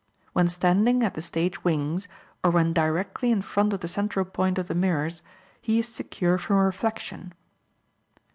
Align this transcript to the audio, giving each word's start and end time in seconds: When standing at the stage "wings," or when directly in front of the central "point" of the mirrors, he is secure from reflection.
When 0.33 0.47
standing 0.47 1.03
at 1.03 1.13
the 1.13 1.21
stage 1.21 1.63
"wings," 1.63 2.07
or 2.43 2.49
when 2.49 2.73
directly 2.73 3.31
in 3.31 3.43
front 3.43 3.71
of 3.71 3.81
the 3.81 3.87
central 3.87 4.25
"point" 4.25 4.57
of 4.57 4.67
the 4.67 4.73
mirrors, 4.73 5.21
he 5.61 5.77
is 5.77 5.87
secure 5.89 6.39
from 6.39 6.55
reflection. 6.55 7.35